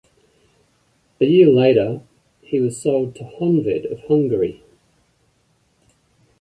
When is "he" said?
2.41-2.59